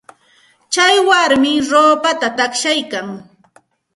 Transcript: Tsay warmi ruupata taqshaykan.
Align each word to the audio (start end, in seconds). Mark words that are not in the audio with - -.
Tsay 0.71 0.95
warmi 1.07 1.51
ruupata 1.69 2.27
taqshaykan. 2.37 3.07